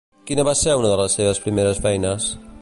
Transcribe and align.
Quina 0.29 0.45
va 0.47 0.53
ser 0.61 0.73
una 0.79 0.89
de 0.93 0.95
les 1.01 1.19
seves 1.19 1.43
primeres 1.45 1.83
feines? 1.85 2.33